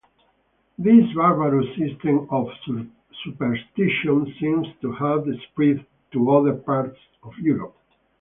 [0.79, 2.47] This barbarous system of
[3.23, 7.77] superstition seems to have spread to other parts of Europe.